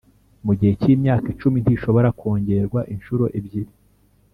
[0.45, 3.73] Mu gihe cy’imyaka icumi ntishobora kongerwa inshuro ebyiri